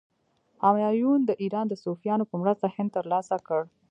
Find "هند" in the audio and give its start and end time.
2.75-2.89